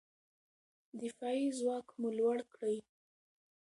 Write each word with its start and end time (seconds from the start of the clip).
دفاعي 0.99 1.45
ځواک 1.57 1.87
مو 1.99 2.09
لوړ 2.17 2.37
کړئ. 2.53 2.77